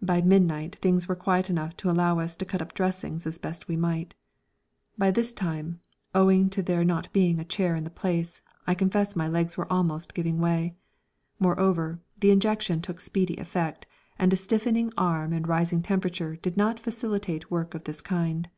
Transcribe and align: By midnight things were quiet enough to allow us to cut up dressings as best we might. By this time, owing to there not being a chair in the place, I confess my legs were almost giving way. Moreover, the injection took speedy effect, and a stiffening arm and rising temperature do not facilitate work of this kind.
By 0.00 0.22
midnight 0.22 0.76
things 0.76 1.06
were 1.06 1.14
quiet 1.14 1.50
enough 1.50 1.76
to 1.76 1.90
allow 1.90 2.18
us 2.18 2.34
to 2.36 2.46
cut 2.46 2.62
up 2.62 2.72
dressings 2.72 3.26
as 3.26 3.36
best 3.36 3.68
we 3.68 3.76
might. 3.76 4.14
By 4.96 5.10
this 5.10 5.34
time, 5.34 5.80
owing 6.14 6.48
to 6.48 6.62
there 6.62 6.82
not 6.82 7.12
being 7.12 7.38
a 7.38 7.44
chair 7.44 7.76
in 7.76 7.84
the 7.84 7.90
place, 7.90 8.40
I 8.66 8.74
confess 8.74 9.14
my 9.14 9.28
legs 9.28 9.58
were 9.58 9.70
almost 9.70 10.14
giving 10.14 10.38
way. 10.38 10.76
Moreover, 11.38 12.00
the 12.20 12.30
injection 12.30 12.80
took 12.80 13.00
speedy 13.00 13.36
effect, 13.36 13.86
and 14.18 14.32
a 14.32 14.36
stiffening 14.36 14.94
arm 14.96 15.34
and 15.34 15.46
rising 15.46 15.82
temperature 15.82 16.36
do 16.36 16.54
not 16.56 16.80
facilitate 16.80 17.50
work 17.50 17.74
of 17.74 17.84
this 17.84 18.00
kind. 18.00 18.48